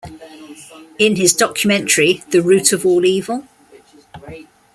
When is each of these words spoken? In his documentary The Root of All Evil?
In 0.97 1.15
his 1.15 1.35
documentary 1.35 2.23
The 2.31 2.41
Root 2.41 2.73
of 2.73 2.87
All 2.87 3.05
Evil? 3.05 3.47